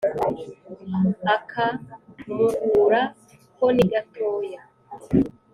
Aka 1.33 1.65
Muhura 2.35 3.01
ko 3.57 3.65
ni 3.75 3.83
gatoya. 3.91 4.61